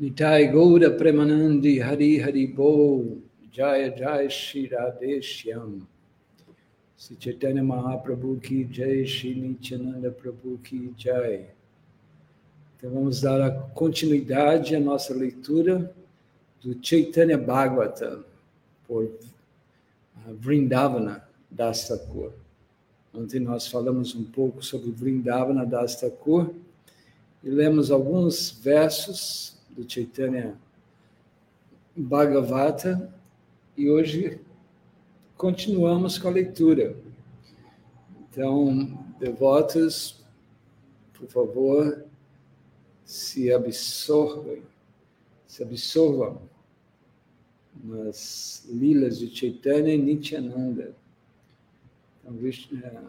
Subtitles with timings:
[0.00, 3.16] Nitai Gaura Premanandi Hari Hari Bo
[3.52, 5.82] Jaya Jaya Shri Radeshyam
[6.96, 11.46] Sri Chaitanya Mahaprabhu ki Jai Shri Nityananda Prabhu ki Jai
[12.76, 15.94] Então vamos dar a continuidade à nossa leitura
[16.60, 18.24] do Chaitanya Bhagavata
[18.88, 19.08] por
[20.26, 22.32] Vrindavana Das Thakur.
[23.14, 26.52] Ontem nós falamos um pouco sobre Vrindavana Das Thakur
[27.44, 30.56] e lemos alguns versos do Chaitanya
[31.96, 33.12] Bhagavata
[33.76, 34.40] e hoje
[35.36, 36.96] continuamos com a leitura.
[38.30, 40.24] Então, devotos,
[41.12, 42.04] por favor,
[43.04, 44.58] se absorvam,
[45.46, 46.40] se absorvam
[47.82, 50.94] nas lilas de Chaitanya e Nityananda.
[52.20, 53.02] Então, eh,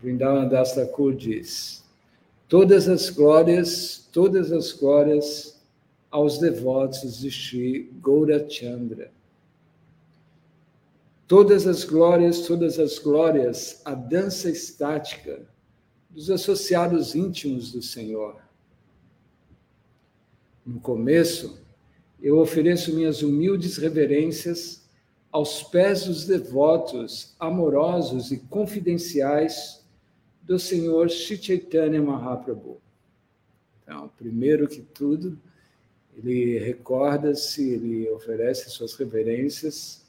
[0.00, 1.84] Vrindavan Das Thakur diz,
[2.48, 5.57] todas as glórias, todas as glórias
[6.10, 9.10] aos devotos de Sri Gaurachandra.
[11.26, 15.46] Todas as glórias, todas as glórias, a dança estática
[16.08, 18.40] dos associados íntimos do Senhor.
[20.64, 21.60] No começo,
[22.20, 24.88] eu ofereço minhas humildes reverências
[25.30, 29.84] aos pés dos devotos amorosos e confidenciais
[30.42, 32.80] do Senhor Chaitanya Mahaprabhu.
[33.82, 35.38] Então, primeiro que tudo,
[36.18, 40.02] ele recorda-se, ele oferece suas reverências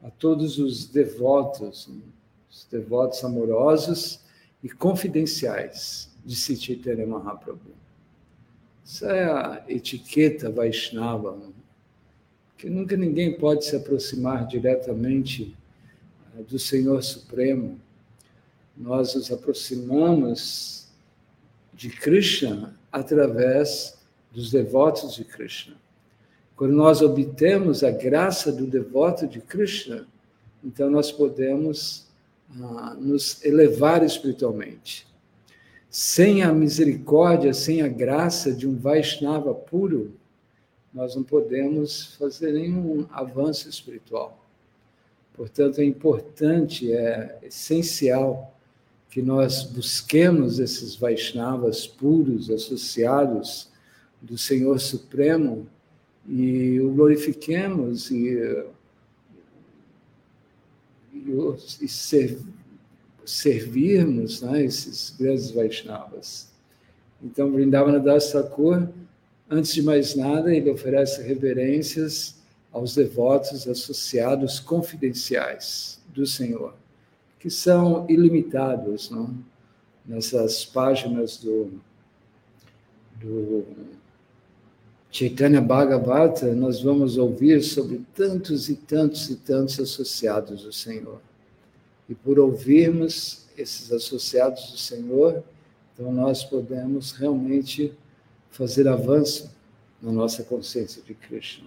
[0.00, 1.90] a todos os devotos,
[2.48, 4.20] os devotos amorosos
[4.62, 7.72] e confidenciais de Sititera Mahaprabhu.
[8.84, 11.38] Essa é a etiqueta Vaishnava,
[12.56, 15.56] que nunca ninguém pode se aproximar diretamente
[16.36, 17.80] eh, do Senhor Supremo.
[18.76, 20.88] Nós nos aproximamos
[21.74, 23.99] de Krishna através
[24.30, 25.76] dos devotos de Krishna.
[26.56, 30.06] Quando nós obtemos a graça do devoto de Krishna,
[30.62, 32.06] então nós podemos
[32.60, 35.06] ah, nos elevar espiritualmente.
[35.88, 40.14] Sem a misericórdia, sem a graça de um Vaishnava puro,
[40.92, 44.44] nós não podemos fazer nenhum avanço espiritual.
[45.34, 48.54] Portanto, é importante, é essencial
[49.08, 53.69] que nós busquemos esses Vaishnavas puros, associados
[54.20, 55.66] do Senhor Supremo
[56.28, 58.64] e o glorifiquemos e,
[61.12, 61.30] e,
[61.80, 62.38] e ser,
[63.24, 66.50] servirmos né, esses grandes Vaishnavas.
[67.22, 68.88] Então, Vrindavana Das Thakur,
[69.48, 72.36] antes de mais nada, ele oferece reverências
[72.72, 76.74] aos devotos associados confidenciais do Senhor,
[77.38, 79.34] que são ilimitados, não?
[80.06, 81.70] nessas páginas do,
[83.20, 83.64] do
[85.12, 91.20] Chaitanya Bhagavata, nós vamos ouvir sobre tantos e tantos e tantos associados do Senhor.
[92.08, 95.42] E por ouvirmos esses associados do Senhor,
[95.92, 97.92] então nós podemos realmente
[98.52, 99.50] fazer avanço
[100.00, 101.66] na nossa consciência de Krishna.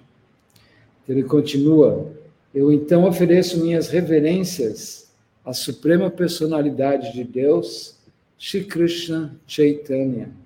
[1.08, 2.10] Ele continua:
[2.54, 5.12] Eu então ofereço minhas reverências
[5.44, 7.98] à suprema personalidade de Deus,
[8.38, 10.43] Shri Krishna Chaitanya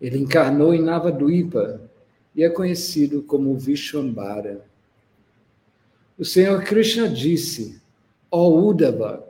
[0.00, 1.80] ele encarnou em Navadvipa
[2.34, 4.64] e é conhecido como Vishwambara.
[6.16, 7.80] O Senhor Krishna disse:
[8.30, 9.26] Ó oh Uddhava,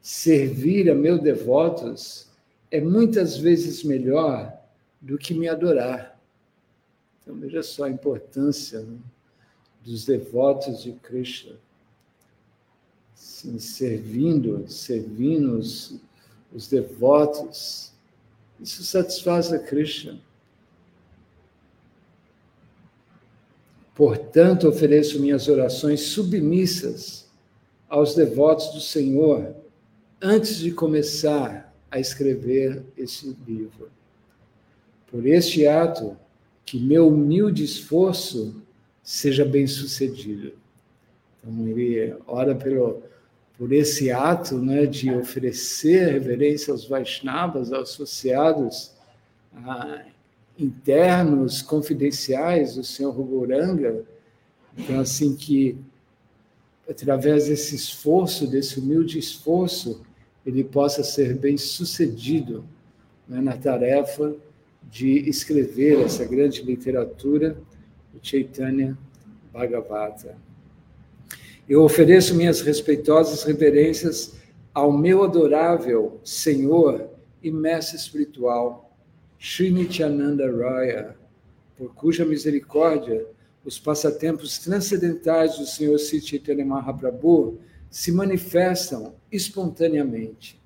[0.00, 2.28] servir a meus devotos
[2.70, 4.52] é muitas vezes melhor
[5.00, 6.18] do que me adorar.
[7.20, 8.98] Então veja só a importância né,
[9.84, 11.56] dos devotos de Krishna.
[13.14, 16.00] Servindo, servindo os,
[16.52, 17.91] os devotos
[18.62, 20.20] isso satisfaz a Krishna.
[23.94, 27.28] Portanto, ofereço minhas orações submissas
[27.88, 29.54] aos devotos do Senhor
[30.20, 33.90] antes de começar a escrever esse livro.
[35.08, 36.16] Por este ato,
[36.64, 38.62] que meu humilde esforço
[39.02, 40.52] seja bem sucedido.
[41.38, 43.02] Então, ele ora pelo
[43.62, 48.90] por esse ato né, de oferecer reverência aos Vaishnavas, associados
[49.54, 50.04] ah,
[50.58, 54.04] internos, confidenciais do Senhor Ruguranga.
[54.76, 55.78] Então, assim que,
[56.90, 60.02] através desse esforço, desse humilde esforço,
[60.44, 62.64] ele possa ser bem sucedido
[63.28, 64.34] né, na tarefa
[64.90, 67.56] de escrever essa grande literatura,
[68.12, 68.98] o Chaitanya
[69.52, 70.36] Bhagavata.
[71.68, 74.34] Eu ofereço minhas respeitosas reverências
[74.74, 77.08] ao meu adorável Senhor
[77.42, 78.90] e Mestre espiritual,
[79.38, 81.16] Sri Nityananda Raya,
[81.76, 83.26] por cuja misericórdia
[83.64, 90.60] os passatempos transcendentais do Senhor Chaitanya Mahaprabhu se manifestam espontaneamente.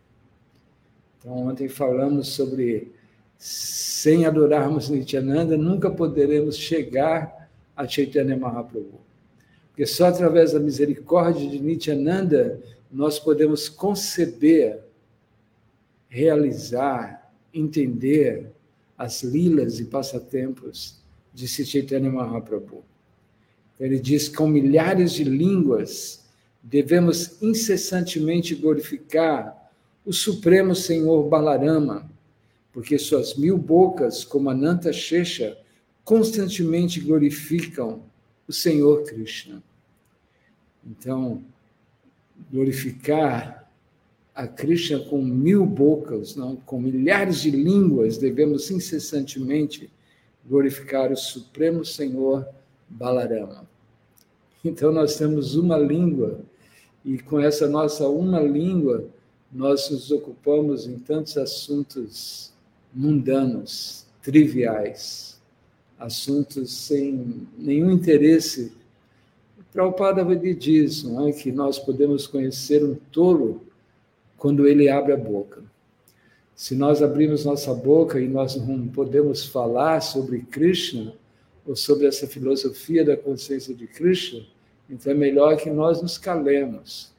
[1.19, 2.93] Então, ontem falamos sobre
[3.37, 9.01] sem adorarmos Nityananda, nunca poderemos chegar a Chaitanya Mahaprabhu.
[9.77, 12.59] Porque só através da misericórdia de Nityananda
[12.91, 14.81] nós podemos conceber,
[16.09, 18.51] realizar, entender
[18.97, 20.99] as lilas e passatempos
[21.35, 22.83] de Chaitanya Mahaprabhu.
[23.79, 26.25] Ele diz: com milhares de línguas
[26.63, 29.71] devemos incessantemente glorificar
[30.07, 32.11] o Supremo Senhor Balarama,
[32.73, 35.59] porque suas mil bocas, como Ananta Shesha,
[36.03, 38.03] constantemente glorificam
[38.49, 39.63] o Senhor Krishna.
[40.85, 41.43] Então,
[42.51, 43.69] glorificar
[44.35, 46.57] a Krishna com mil bocas, não?
[46.57, 49.91] com milhares de línguas, devemos incessantemente
[50.47, 52.47] glorificar o Supremo Senhor
[52.89, 53.67] Balarama.
[54.65, 56.41] Então, nós temos uma língua,
[57.05, 59.09] e com essa nossa uma língua,
[59.51, 62.53] nós nos ocupamos em tantos assuntos
[62.93, 65.36] mundanos, triviais,
[65.99, 68.73] assuntos sem nenhum interesse.
[69.73, 73.63] Prabhupada diz não é, que nós podemos conhecer um tolo
[74.37, 75.63] quando ele abre a boca.
[76.55, 81.13] Se nós abrimos nossa boca e nós não podemos falar sobre Krishna
[81.67, 84.47] ou sobre essa filosofia da consciência de Krishna,
[84.89, 87.13] então é melhor que nós nos calemos,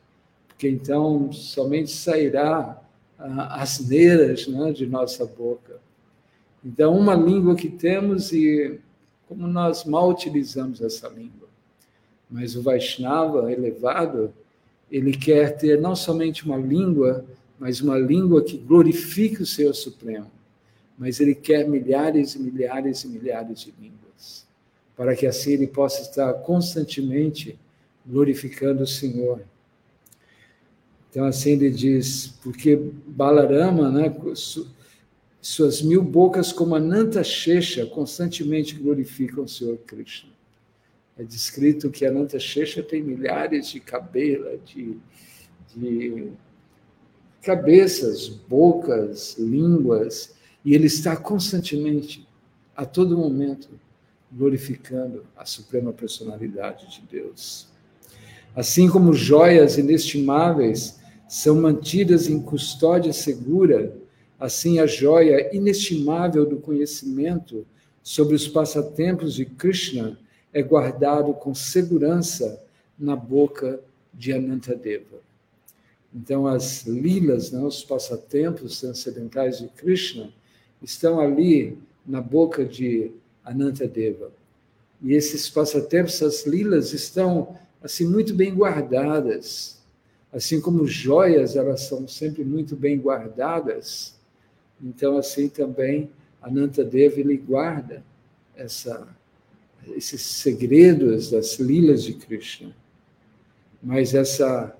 [0.47, 2.81] porque então somente sairá
[3.19, 5.79] ah, asneiras né, de nossa boca.
[6.67, 8.77] Então, uma língua que temos e
[9.25, 11.47] como nós mal utilizamos essa língua.
[12.29, 14.33] Mas o Vaishnava elevado,
[14.91, 17.23] ele quer ter não somente uma língua,
[17.57, 20.29] mas uma língua que glorifique o Senhor Supremo.
[20.97, 24.45] Mas ele quer milhares e milhares e milhares de línguas,
[24.93, 27.57] para que assim ele possa estar constantemente
[28.05, 29.39] glorificando o Senhor.
[31.09, 32.75] Então, assim ele diz, porque
[33.07, 34.13] Balarama, né,
[35.47, 40.29] suas mil bocas como Ananta Shesha constantemente glorificam o Senhor Krishna.
[41.17, 44.97] É descrito que Ananta Shesha tem milhares de cabelos, de,
[45.73, 46.27] de
[47.41, 50.35] cabeças, bocas, línguas,
[50.65, 52.27] e ele está constantemente,
[52.75, 53.69] a todo momento,
[54.29, 57.69] glorificando a suprema personalidade de Deus.
[58.53, 63.95] Assim como joias inestimáveis são mantidas em custódia segura,
[64.39, 67.65] assim a joia inestimável do conhecimento
[68.03, 70.17] sobre os passatempos de Krishna
[70.53, 72.63] é guardado com segurança
[72.97, 73.79] na boca
[74.13, 75.17] de Anantadeva.
[76.13, 80.33] Então, as lilas, né, os passatempos transcendentais de Krishna,
[80.81, 83.11] estão ali na boca de
[83.43, 84.31] Anantadeva.
[85.01, 89.77] E esses passatempos, essas lilas, estão assim muito bem guardadas.
[90.31, 94.16] Assim como joias, elas são sempre muito bem guardadas.
[94.81, 96.09] Então, assim também,
[96.41, 98.03] Anantadeva, ele guarda
[98.55, 99.07] essa,
[99.95, 102.75] esses segredos das lilas de Krishna.
[103.81, 104.75] Mas essa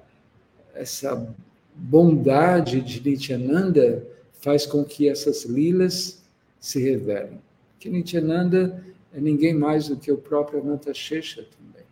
[0.78, 1.28] essa
[1.76, 4.06] bondade de Nityananda
[4.40, 6.24] faz com que essas lilas
[6.60, 7.42] se revelem.
[7.80, 8.84] Que Nityananda
[9.14, 11.86] é ninguém mais do que o próprio Ananta Shesha também.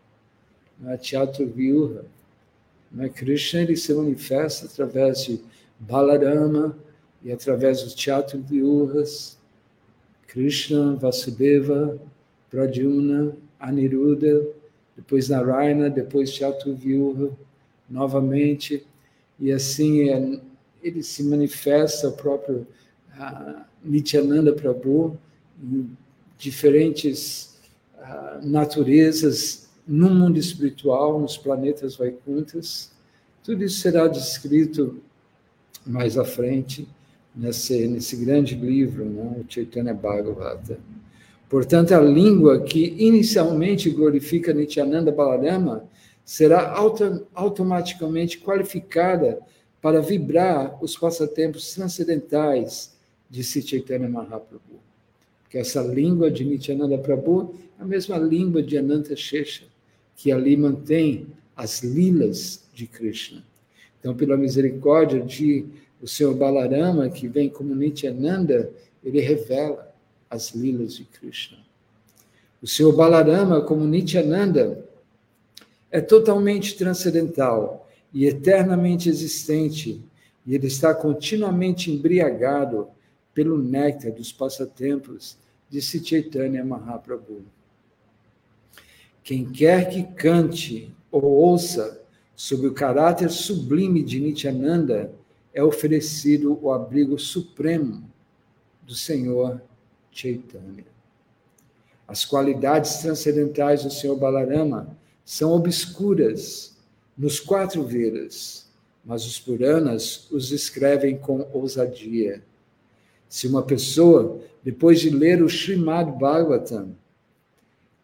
[0.79, 2.05] Não é Teatro Viúva.
[2.99, 5.41] É Krishna ele se manifesta através de
[5.79, 6.77] Balarama
[7.25, 9.39] e através dos Teatro Viúvas,
[10.27, 11.99] Krishna, Vasudeva,
[12.51, 14.45] Pradyumna, Aniruddha,
[14.95, 17.35] depois Narayana, depois Teatro Viúva,
[17.89, 18.85] novamente,
[19.39, 20.39] e assim é,
[20.83, 22.67] ele se manifesta, o próprio
[23.83, 25.17] Nityananda Prabhu,
[25.61, 25.89] em
[26.37, 27.59] diferentes
[28.43, 32.91] naturezas no mundo espiritual, nos planetas Vaikuntas.
[33.43, 35.01] Tudo isso será descrito
[35.85, 36.87] mais à frente
[37.35, 40.79] nesse, nesse grande livro, né, o Chaitanya Bhagavata.
[41.49, 45.87] Portanto, a língua que inicialmente glorifica Nityananda Balarama
[46.23, 49.39] será auto, automaticamente qualificada
[49.81, 52.95] para vibrar os passatempos transcendentais
[53.29, 54.79] de Chaitanya Mahaprabhu.
[55.49, 59.65] Que essa língua de Nityananda Prabhu é a mesma língua de Ananta Shesha,
[60.15, 63.43] que ali mantém as lilas de Krishna.
[63.99, 65.65] Então, pela misericórdia de
[66.01, 68.71] o Senhor Balarama, que vem como Nityananda,
[69.03, 69.93] ele revela
[70.29, 71.57] as lilas de Krishna.
[72.61, 74.83] O Senhor Balarama, como Nityananda,
[75.91, 80.01] é totalmente transcendental e eternamente existente,
[80.45, 82.87] e ele está continuamente embriagado
[83.33, 85.37] pelo néctar dos passatempos
[85.69, 87.43] disse Chaitanya Mahaprabhu.
[89.23, 92.01] Quem quer que cante ou ouça
[92.35, 95.11] sobre o caráter sublime de Nityananda
[95.55, 98.03] é oferecido o abrigo supremo
[98.83, 99.61] do Senhor
[100.11, 100.85] Chaitanya.
[102.05, 106.77] As qualidades transcendentais do Senhor Balarama são obscuras
[107.17, 108.69] nos quatro Vedas,
[109.03, 112.43] mas os Puranas os escrevem com ousadia.
[113.29, 116.95] Se uma pessoa, depois de ler o Srimad Bhagavatam,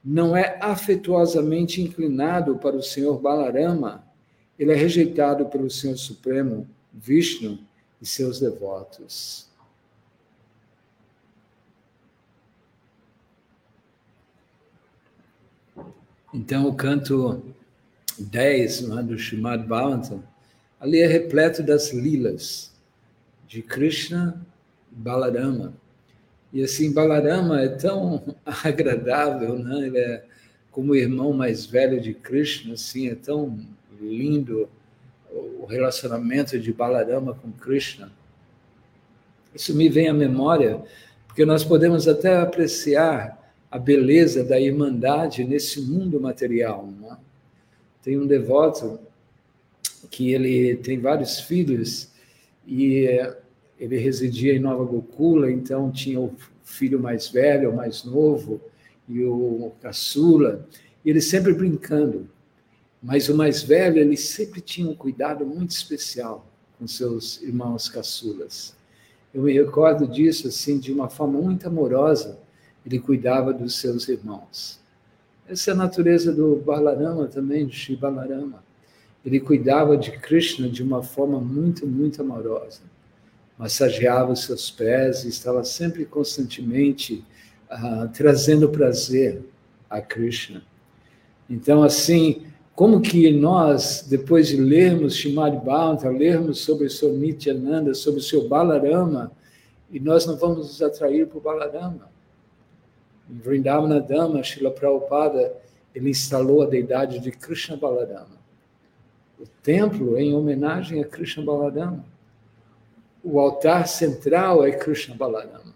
[0.03, 4.03] não é afetuosamente inclinado para o Senhor Balarama,
[4.57, 7.59] ele é rejeitado pelo Senhor Supremo, Vishnu
[8.01, 9.49] e seus devotos.
[16.33, 17.43] Então, o canto
[18.17, 20.23] 10 é, do Srimad Bhagavatam,
[20.79, 22.71] ali é repleto das lilas
[23.47, 24.41] de Krishna
[24.91, 25.73] e Balarama.
[26.53, 28.23] E assim, Balarama é tão
[28.63, 29.87] agradável, né?
[29.87, 30.25] ele é
[30.71, 33.59] como o irmão mais velho de Krishna, assim, é tão
[33.99, 34.69] lindo
[35.31, 38.11] o relacionamento de Balarama com Krishna.
[39.53, 40.81] Isso me vem à memória,
[41.27, 46.87] porque nós podemos até apreciar a beleza da irmandade nesse mundo material.
[46.99, 47.17] Né?
[48.03, 48.99] Tem um devoto
[50.09, 52.09] que ele tem vários filhos
[52.67, 53.07] e
[53.79, 58.61] ele residia em Nova Gokula, então tinha o filho mais velho, o mais novo
[59.07, 60.67] e o caçula,
[61.03, 62.29] e ele sempre brincando.
[63.01, 68.75] Mas o mais velho, ele sempre tinha um cuidado muito especial com seus irmãos caçulas.
[69.33, 72.37] Eu me recordo disso assim de uma forma muito amorosa
[72.85, 74.79] ele cuidava dos seus irmãos.
[75.47, 78.63] Essa é a natureza do Balarama também, de Sri Balarama.
[79.25, 82.81] Ele cuidava de Krishna de uma forma muito, muito amorosa.
[83.57, 87.23] Massageava os seus pés e estava sempre constantemente
[87.69, 89.43] uh, trazendo prazer
[89.89, 90.63] a Krishna.
[91.47, 92.43] Então, assim,
[92.75, 98.23] como que nós, depois de lermos Shimad Bhanta, lermos sobre o seu Nityananda, sobre o
[98.23, 99.31] seu Balarama,
[99.91, 102.09] e nós não vamos nos atrair por Balarama?
[103.29, 105.53] Em Vrindavana Dhamma, Srila Prabhupada,
[105.93, 108.39] ele instalou a deidade de Krishna Baladama.
[109.39, 112.05] O templo em homenagem a Krishna Baladama.
[113.23, 115.73] O altar central é Krishna Baladama.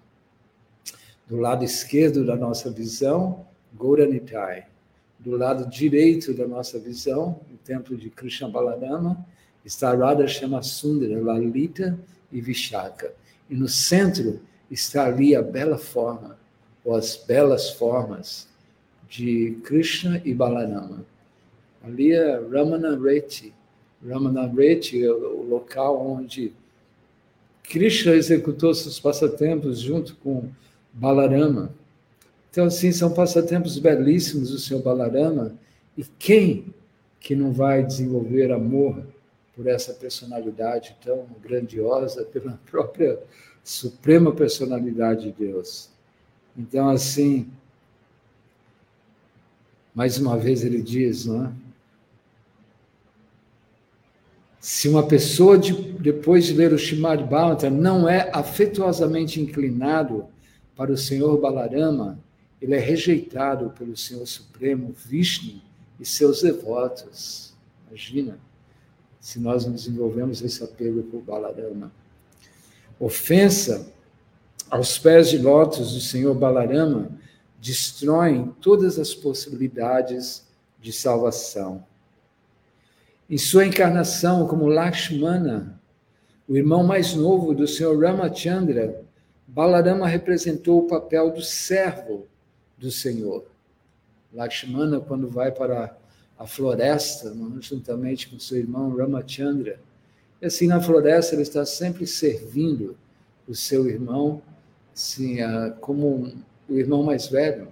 [1.27, 4.67] Do lado esquerdo da nossa visão, Gauranitai.
[5.25, 9.25] Do lado direito da nossa visão, o templo de Krishna Baladama,
[9.65, 10.27] está Radha
[10.61, 11.97] Sundara, Lalita
[12.31, 13.11] e Vishaka.
[13.49, 14.39] E no centro
[14.69, 16.37] está ali a bela forma
[16.83, 18.47] ou as belas formas
[19.09, 21.03] de Krishna e Balarama.
[21.83, 23.51] Ali é Ramana Reti.
[24.07, 26.53] Ramana Reti é o local onde
[27.63, 30.47] Krishna executou seus passatempos junto com
[30.93, 31.73] Balarama.
[32.55, 35.53] Então, assim, são passatempos belíssimos do Senhor Balarama.
[35.97, 36.73] E quem
[37.19, 39.05] que não vai desenvolver amor
[39.53, 43.19] por essa personalidade tão grandiosa, pela própria
[43.61, 45.89] suprema personalidade de Deus?
[46.57, 47.49] Então, assim,
[49.93, 51.51] mais uma vez ele diz, não é?
[54.61, 60.25] Se uma pessoa, de, depois de ler o Shimad Bhagavatam, não é afetuosamente inclinado
[60.73, 62.23] para o Senhor Balarama,
[62.61, 65.61] ele é rejeitado pelo Senhor Supremo, Vishnu,
[65.99, 67.53] e seus devotos.
[67.87, 68.37] Imagina
[69.19, 71.91] se nós não desenvolvemos esse apego por Balarama.
[72.99, 73.87] Ofensa
[74.69, 77.09] aos pés de lótus do Senhor Balarama
[77.59, 80.45] destroem todas as possibilidades
[80.79, 81.83] de salvação.
[83.29, 85.79] Em sua encarnação como Lakshmana,
[86.47, 89.03] o irmão mais novo do Senhor Ramachandra,
[89.47, 92.27] Balarama representou o papel do servo
[92.77, 93.45] do Senhor.
[94.33, 95.95] Lakshmana, quando vai para
[96.37, 99.79] a floresta, juntamente com seu irmão Ramachandra,
[100.41, 102.97] e assim na floresta ele está sempre servindo
[103.47, 104.41] o seu irmão
[104.93, 105.37] sim,
[105.79, 106.33] como
[106.67, 107.69] o irmão mais velho.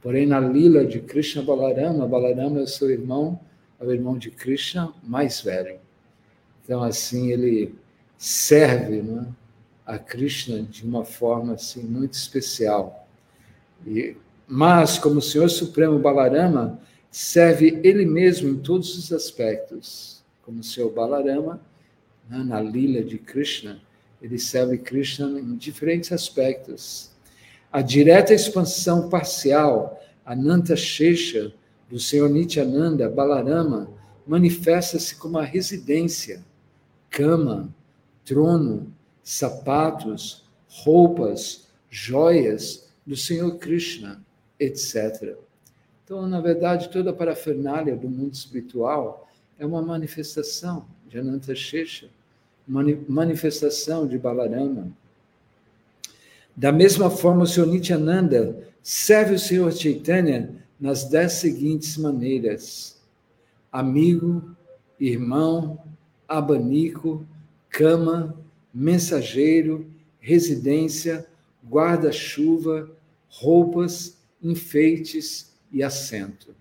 [0.00, 3.40] Porém, na lila de Krishna Balarama, Balarama é o seu irmão,
[3.80, 5.78] é o irmão de Krishna mais velho.
[6.64, 7.74] Então, assim, ele
[8.16, 9.26] serve né,
[9.86, 13.08] a Krishna de uma forma assim, muito especial.
[13.86, 14.16] E,
[14.48, 20.22] mas, como o Senhor Supremo Balarama, serve ele mesmo em todos os aspectos.
[20.42, 21.60] Como o Senhor Balarama,
[22.28, 23.80] né, na lila de Krishna,
[24.22, 27.10] ele serve Krishna em diferentes aspectos.
[27.70, 31.52] A direta expansão parcial, Ananta Shesha,
[31.90, 33.90] do Senhor Nityananda, Balarama,
[34.26, 36.44] manifesta-se como a residência,
[37.10, 37.72] cama,
[38.24, 44.22] trono, sapatos, roupas, joias, do Senhor Krishna,
[44.58, 45.36] etc.
[46.04, 52.08] Então, na verdade, toda a parafernália do mundo espiritual é uma manifestação de Ananta Shesha,
[52.66, 54.90] uma manifestação de Balarama.
[56.56, 63.00] Da mesma forma, o Senhor Nityananda serve o Senhor Chaitanya nas dez seguintes maneiras:
[63.70, 64.56] amigo,
[64.98, 65.78] irmão,
[66.26, 67.24] abanico,
[67.70, 68.34] cama,
[68.74, 69.86] mensageiro,
[70.20, 71.26] residência,
[71.68, 72.90] guarda-chuva,
[73.28, 76.54] roupas, enfeites e assento.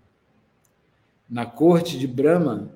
[1.30, 2.72] Na corte de Brahma,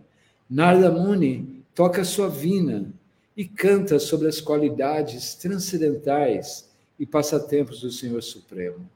[0.50, 2.92] Narada Muni toca sua vina
[3.36, 8.90] e canta sobre as qualidades transcendentais e passatempos do Senhor Supremo.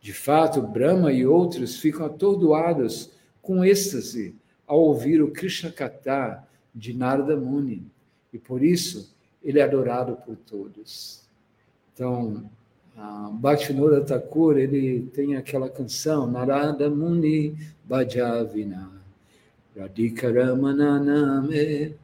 [0.00, 3.10] De fato, Brahma e outros ficam atordoados
[3.42, 4.34] com êxtase
[4.66, 7.90] ao ouvir o Krishna Katha de Narada Muni,
[8.32, 11.22] e por isso ele é adorado por todos.
[11.92, 12.48] Então,
[13.40, 18.90] Bhaktivinoda Thakur, ele tem aquela canção, Narada Muni Bhajavina,
[19.76, 21.94] Radhika Ramananame,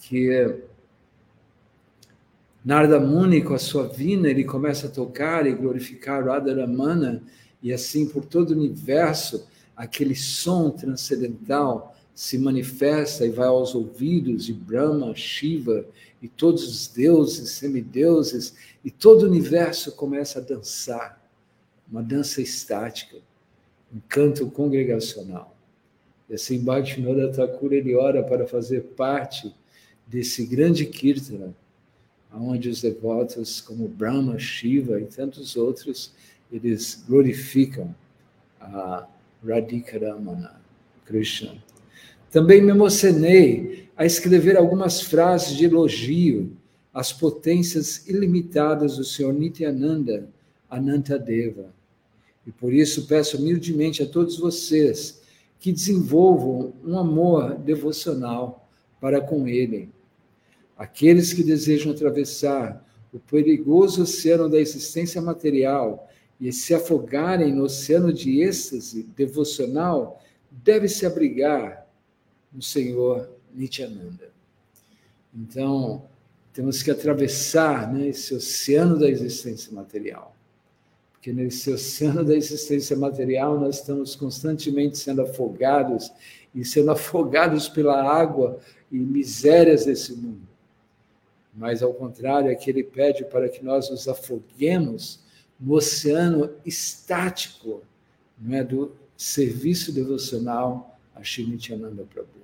[0.00, 0.58] que é
[2.64, 7.22] Narada Muni, com a sua vina, ele começa a tocar e glorificar Radharamana,
[7.62, 9.46] e assim por todo o universo,
[9.76, 15.86] aquele som transcendental se manifesta e vai aos ouvidos de Brahma, Shiva
[16.20, 18.54] e todos os deuses, semideuses,
[18.84, 21.20] e todo o universo começa a dançar,
[21.90, 23.16] uma dança estática,
[23.94, 25.56] um canto congregacional.
[26.28, 29.54] E assim Bhaktivinoda Thakur ele ora para fazer parte
[30.06, 31.54] desse grande kirtana,
[32.32, 36.12] onde os devotos como Brahma, Shiva e tantos outros,
[36.50, 37.94] eles glorificam
[38.60, 39.06] a
[39.44, 40.60] Radhika Ramana,
[41.04, 41.62] Krishna.
[42.32, 46.56] Também me emocionei a escrever algumas frases de elogio
[46.92, 50.26] às potências ilimitadas do Senhor Nityananda
[50.68, 51.66] Anantadeva.
[52.46, 55.20] E por isso peço humildemente a todos vocês
[55.60, 58.66] que desenvolvam um amor devocional
[58.98, 59.90] para com Ele.
[60.76, 66.08] Aqueles que desejam atravessar o perigoso oceano da existência material
[66.40, 70.18] e se afogarem no oceano de êxtase devocional
[70.50, 71.81] devem se abrigar
[72.52, 74.30] no Senhor Nityananda.
[75.34, 76.04] Então,
[76.52, 80.36] temos que atravessar né, esse oceano da existência material.
[81.12, 86.12] Porque nesse oceano da existência material nós estamos constantemente sendo afogados
[86.54, 88.58] e sendo afogados pela água
[88.90, 90.48] e misérias desse mundo.
[91.54, 95.20] Mas, ao contrário, é que ele pede para que nós nos afoguemos
[95.60, 97.82] no oceano estático
[98.38, 101.58] não é, do serviço devocional a Shri
[102.12, 102.42] Prabhu.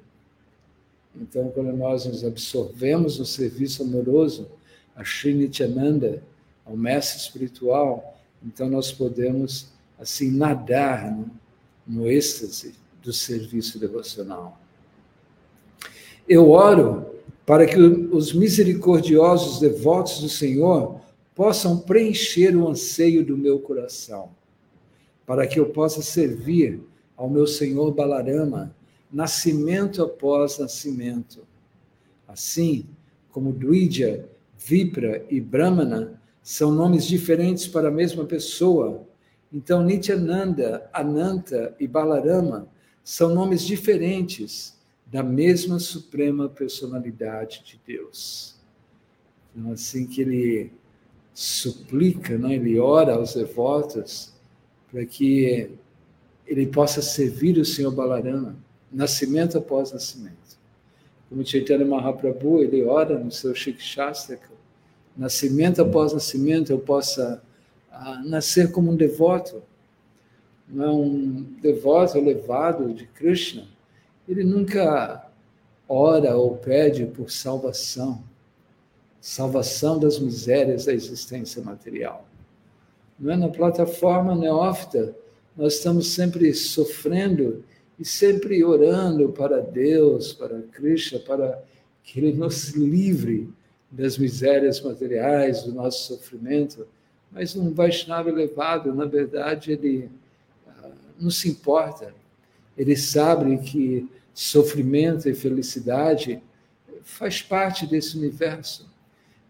[1.17, 4.49] Então, quando nós nos absorvemos no serviço amoroso
[4.95, 6.23] a Srinityananda,
[6.65, 11.31] ao mestre espiritual, então nós podemos, assim, nadar no,
[11.87, 14.61] no êxtase do serviço devocional.
[16.29, 17.07] Eu oro
[17.47, 21.01] para que os misericordiosos devotos do Senhor
[21.35, 24.31] possam preencher o anseio do meu coração,
[25.25, 26.83] para que eu possa servir
[27.19, 28.75] ao meu Senhor Balarama
[29.13, 31.47] nascimento após nascimento.
[32.27, 32.87] Assim
[33.31, 39.07] como Dvija, Vipra e Brahmana são nomes diferentes para a mesma pessoa,
[39.53, 42.69] então Nityananda, Ananta e Balarama
[43.03, 48.57] são nomes diferentes da mesma suprema personalidade de Deus.
[49.55, 50.73] Então, assim que ele
[51.33, 54.35] suplica, né, ele ora aos devotos
[54.91, 55.71] para que
[56.49, 58.57] ele possa servir o Senhor Balarama
[58.91, 60.59] nascimento após nascimento.
[61.29, 64.41] Como Chaitanya Mahaprabhu, ele ora no seu Shikshastra,
[65.15, 67.43] nascimento após nascimento eu possa
[67.93, 69.63] ah, nascer como um devoto,
[70.67, 73.67] não é um devoto elevado de Krishna,
[74.27, 75.31] ele nunca
[75.87, 78.23] ora ou pede por salvação,
[79.21, 82.27] salvação das misérias da existência material.
[83.19, 85.15] Não é na plataforma neófita,
[85.59, 87.65] nós estamos sempre sofrendo
[87.99, 91.61] e sempre orando para Deus, para Krishna, para
[92.05, 93.51] que Ele nos livre
[93.91, 96.87] das misérias materiais, do nosso sofrimento.
[97.33, 100.09] Mas um Vaishnava elevado, na verdade, ele
[100.65, 102.15] ah, não se importa.
[102.77, 106.41] Ele sabe que sofrimento e felicidade
[107.03, 108.89] faz parte desse universo.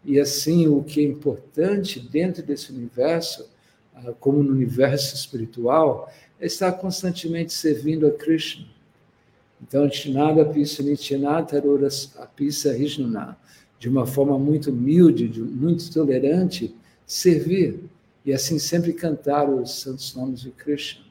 [0.02, 3.46] E assim, o que é importante dentro desse universo,
[4.20, 8.66] como no universo espiritual, está constantemente servindo a Krishna.
[9.60, 10.44] Então, Chinada
[12.72, 13.36] Rishnuna,
[13.78, 16.74] de uma forma muito humilde, muito tolerante,
[17.06, 17.84] servir.
[18.24, 21.04] e assim sempre cantar os santos nomes de Krishna.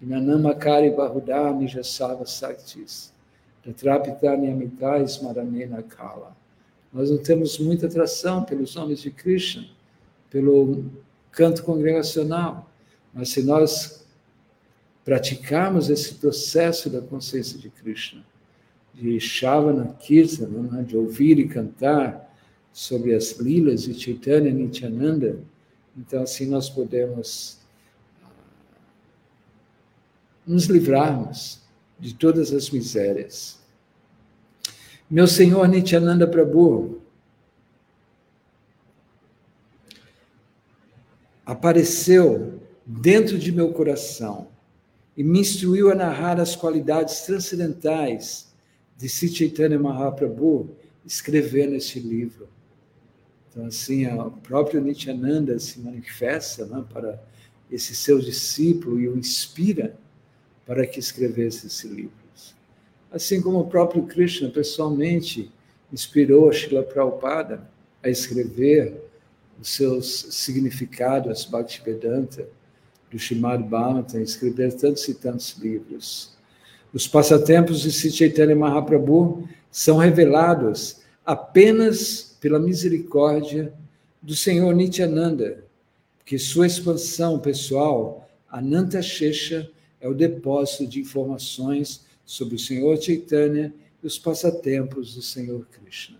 [0.00, 3.12] Inanamakari Bahudá Nijasava Saktis.
[5.82, 6.36] Kala.
[6.92, 9.66] Nós não temos muita atração pelos nomes de Krishna,
[10.30, 10.84] pelo
[11.32, 12.70] canto congregacional,
[13.12, 14.06] mas se nós
[15.04, 18.22] praticarmos esse processo da consciência de Krishna,
[18.92, 22.28] de Shavana Kirtana, né, de ouvir e cantar
[22.72, 25.38] sobre as lilas de Chaitanya Nityananda,
[25.96, 27.58] então assim nós podemos
[28.22, 28.28] ah,
[30.46, 31.60] nos livrarmos
[31.98, 33.58] de todas as misérias.
[35.10, 36.97] Meu Senhor Nityananda Prabhu
[41.48, 44.48] apareceu dentro de meu coração
[45.16, 48.52] e me instruiu a narrar as qualidades transcendentais
[48.98, 50.68] de Sri Chaitanya Mahaprabhu,
[51.06, 52.46] escrevendo este livro.
[53.50, 57.18] Então, assim, o próprio Nityananda se manifesta né, para
[57.72, 59.96] esse seu discípulo e o inspira
[60.66, 62.12] para que escrevesse esse livro.
[63.10, 65.50] Assim como o próprio Krishna pessoalmente
[65.90, 67.66] inspirou a Srila Prabhupada
[68.02, 69.07] a escrever
[69.60, 72.48] os seus significados Bhaktivedanta,
[73.10, 76.36] do Srimad Bhagavatam, escrever tantos e tantos livros.
[76.92, 83.72] Os passatempos de Sri Chaitanya Mahaprabhu são revelados apenas pela misericórdia
[84.22, 85.64] do Senhor Nityananda,
[86.24, 93.72] que sua expansão pessoal, Ananta Shesha, é o depósito de informações sobre o Senhor Chaitanya
[94.02, 96.18] e os passatempos do Senhor Krishna.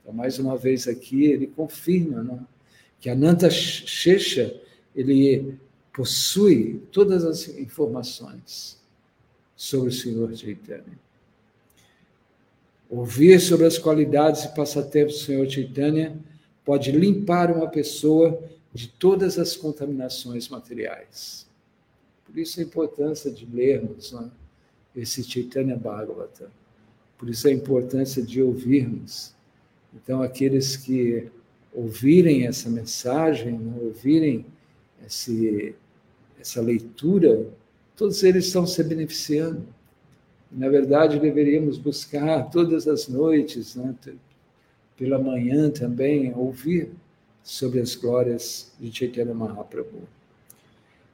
[0.00, 2.38] Então, mais uma vez aqui, ele confirma né,
[3.04, 4.58] que Ananta Shesha,
[4.96, 5.58] ele
[5.92, 8.80] possui todas as informações
[9.54, 10.98] sobre o Senhor Chaitanya.
[12.88, 16.18] Ouvir sobre as qualidades e passatempos do Senhor Chaitanya
[16.64, 21.46] pode limpar uma pessoa de todas as contaminações materiais.
[22.24, 24.30] Por isso a importância de lermos né,
[24.96, 26.50] esse Chaitanya Bhagavata.
[27.18, 29.34] Por isso a importância de ouvirmos.
[29.94, 31.30] Então, aqueles que
[31.74, 34.46] ouvirem essa mensagem, né, ouvirem
[35.06, 35.74] esse,
[36.40, 37.46] essa leitura,
[37.96, 39.66] todos eles estão se beneficiando.
[40.50, 43.94] Na verdade, deveríamos buscar todas as noites, né,
[44.96, 46.90] pela manhã também, ouvir
[47.42, 50.02] sobre as glórias de Chaitanya Mahaprabhu.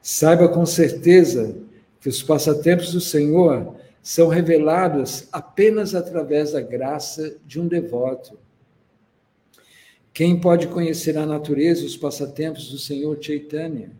[0.01, 1.55] Saiba com certeza
[1.99, 8.37] que os passatempos do Senhor são revelados apenas através da graça de um devoto.
[10.13, 13.91] Quem pode conhecer a natureza e os passatempos do Senhor Chaitanya?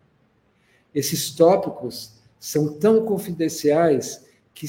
[0.93, 4.67] Esses tópicos são tão confidenciais que,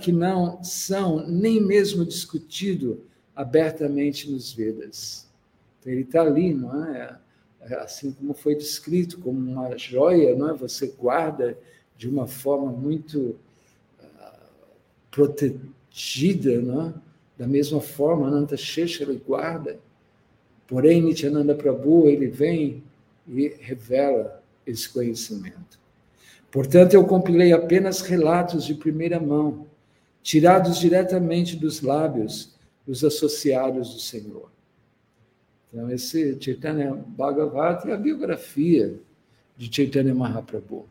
[0.00, 2.98] que não são nem mesmo discutidos
[3.34, 5.26] abertamente nos Vedas.
[5.80, 7.18] Então, ele está ali, não é?
[7.62, 7.74] é?
[7.76, 10.54] Assim como foi descrito, como uma joia, não é?
[10.54, 11.58] Você guarda
[11.96, 13.36] de uma forma muito
[14.00, 14.48] uh,
[15.10, 16.94] protegida, não?
[17.36, 19.78] da mesma forma, Ananta Shesha ele guarda,
[20.74, 22.82] porém Nityananda Prabhu ele vem
[23.28, 25.78] e revela esse conhecimento.
[26.50, 29.68] Portanto, eu compilei apenas relatos de primeira mão,
[30.20, 34.50] tirados diretamente dos lábios dos associados do Senhor.
[35.72, 38.98] Então, esse Chaitanya Bhagavata é a biografia
[39.56, 40.88] de Chaitanya Mahaprabhu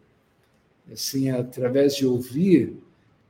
[0.93, 2.81] assim, através de ouvir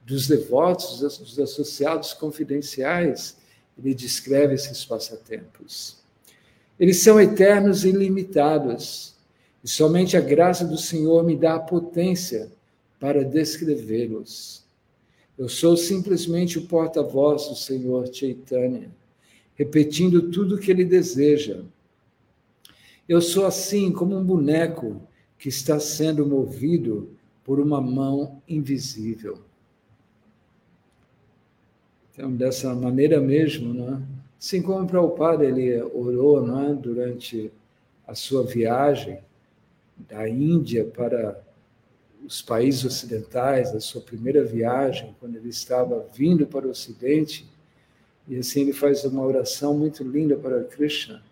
[0.06, 3.38] dos devotos, dos associados confidenciais,
[3.76, 6.03] ele descreve esses passatempos.
[6.84, 9.16] Eles são eternos e ilimitados,
[9.64, 12.52] e somente a graça do Senhor me dá a potência
[13.00, 14.66] para descrevê-los.
[15.38, 18.92] Eu sou simplesmente o porta-voz do Senhor Chaitanya,
[19.56, 21.62] repetindo tudo o que ele deseja.
[23.08, 25.02] Eu sou assim como um boneco
[25.40, 27.12] que está sendo movido
[27.46, 29.40] por uma mão invisível.
[32.12, 34.06] Então, dessa maneira mesmo, né?
[34.44, 36.78] Assim como o Prabhupada ele orou né?
[36.78, 37.50] durante
[38.06, 39.20] a sua viagem
[39.98, 41.42] da Índia para
[42.26, 47.50] os países ocidentais, a sua primeira viagem, quando ele estava vindo para o Ocidente,
[48.28, 51.24] e assim ele faz uma oração muito linda para Krishna,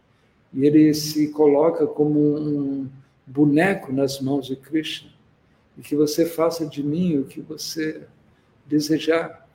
[0.54, 2.90] e ele se coloca como um
[3.28, 5.12] boneco nas mãos de Krishna
[5.78, 8.04] e que você faça de mim o que você
[8.66, 9.46] desejar.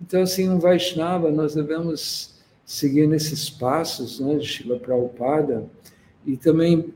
[0.00, 2.39] Então, assim, um Vaishnava, nós devemos
[2.70, 5.68] seguir nesses passos né, de Shila Prabhupada
[6.24, 6.94] e também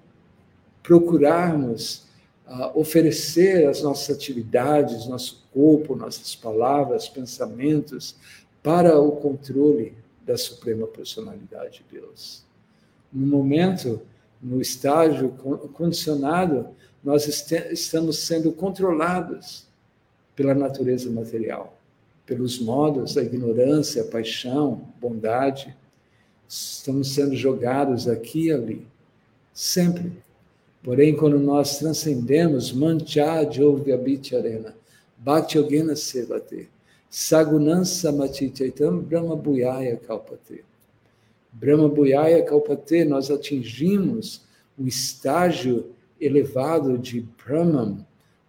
[0.84, 2.06] procurarmos
[2.46, 8.14] uh, oferecer as nossas atividades, nosso corpo, nossas palavras, pensamentos
[8.62, 12.44] para o controle da Suprema Personalidade de Deus.
[13.12, 14.00] No momento
[14.40, 15.30] no estágio
[15.72, 16.68] condicionado,
[17.02, 19.66] nós estamos sendo controlados
[20.36, 21.76] pela natureza material,
[22.26, 25.74] pelos modos da ignorância, paixão, bondade.
[26.48, 28.86] Estamos sendo jogados aqui e ali,
[29.52, 30.12] sempre.
[30.82, 34.74] Porém, quando nós transcendemos Mancha Jogabhiti Arena,
[35.16, 36.68] Bhakti Yogena Sevate,
[37.08, 40.64] Sagunansa Matichaitam Brahma Buyaya Kalpate.
[41.52, 44.42] Brahma Buyaya Kalpate, nós atingimos
[44.76, 48.04] o estágio elevado de Brahman,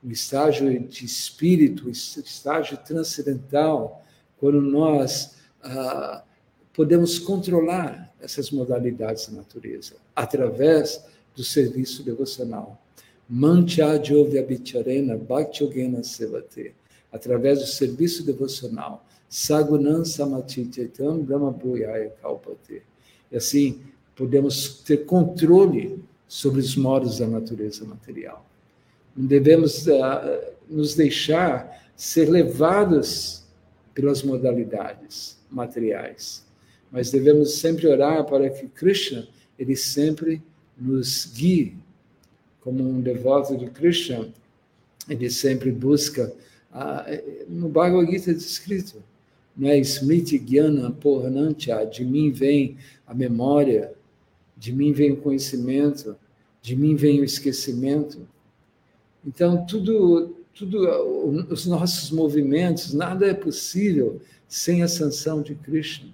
[0.06, 4.04] o estágio de espírito, o estágio transcendental,
[4.38, 6.24] quando nós ah,
[6.74, 11.04] podemos controlar essas modalidades da natureza através
[11.36, 12.80] do serviço devocional.
[13.28, 16.76] Mancha Yogena Sevate
[17.12, 19.04] através do serviço devocional.
[19.28, 22.84] Sagunan Samatityatam Brahma Bhuyaya Kalpate.
[23.32, 23.82] E assim,
[24.16, 28.46] podemos ter controle sobre os modos da natureza material.
[29.16, 29.92] Não devemos uh,
[30.70, 33.44] nos deixar ser levados
[33.94, 36.46] pelas modalidades materiais,
[36.92, 40.42] mas devemos sempre orar para que Krishna ele sempre
[40.78, 41.78] nos guie.
[42.60, 44.28] Como um devoto de Krishna,
[45.08, 46.34] ele sempre busca
[46.78, 47.06] ah,
[47.48, 49.02] no Bhagavad Gita é descrito,
[49.56, 49.78] né?
[49.80, 52.76] Smriti Gyana Pohanancha, de mim vem
[53.08, 53.94] a memória,
[54.58, 56.18] de mim vem o conhecimento,
[56.62, 58.28] de mim vem o esquecimento.
[59.26, 60.80] Então, tudo, tudo,
[61.50, 66.10] os nossos movimentos, nada é possível sem a sanção de Krishna.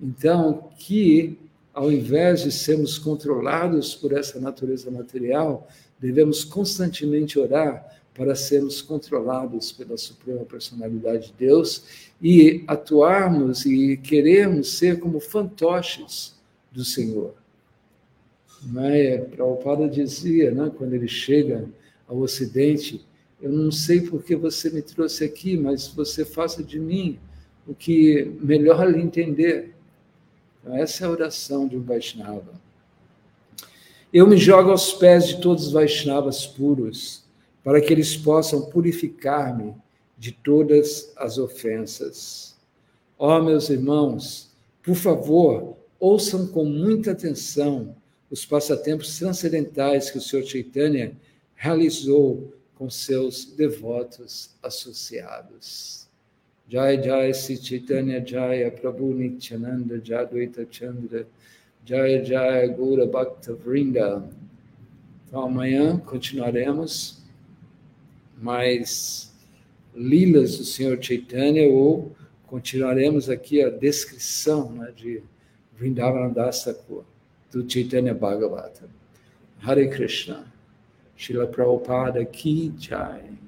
[0.00, 1.38] Então, que
[1.74, 5.66] ao invés de sermos controlados por essa natureza material,
[5.98, 14.78] devemos constantemente orar para sermos controlados pela Suprema Personalidade de Deus e atuarmos e queremos
[14.78, 16.36] ser como fantoches
[16.70, 17.34] do Senhor.
[18.62, 19.18] Né?
[19.18, 21.68] Prabhupada dizia, né, quando ele chega
[22.08, 23.04] ao Ocidente,
[23.40, 27.18] eu não sei por que você me trouxe aqui, mas você faça de mim
[27.66, 29.74] o que melhor lhe entender.
[30.60, 32.52] Então, essa é a oração de um Vaishnava.
[34.12, 37.24] Eu me jogo aos pés de todos os Vaishnavas puros,
[37.62, 39.74] para que eles possam purificar-me
[40.16, 42.54] de todas as ofensas.
[43.18, 47.96] Ó oh, meus irmãos, por favor, ouçam com muita atenção
[48.30, 51.16] os passatempos transcendentais que o Senhor Chaitanya
[51.54, 56.08] realizou com seus devotos associados.
[56.68, 61.26] Jai Jai Sri Chaitanya Jaya Prabhu Nityananda Jadwaita Chandra
[61.84, 64.28] Jai Jai Gura Bhakta Vrinda.
[65.26, 67.22] Então amanhã continuaremos
[68.40, 69.32] mais
[69.94, 72.14] lilas do Senhor Chaitanya ou
[72.46, 75.22] continuaremos aqui a descrição né, de
[75.76, 77.04] Vrindavan Thakur,
[77.50, 78.88] do Chaitanya Bhagavata.
[79.60, 80.53] Hare Krishna.
[81.16, 83.43] Srila Prabhupada Ki Jai.